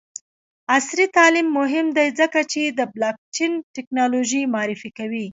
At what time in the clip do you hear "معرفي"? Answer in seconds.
4.53-4.89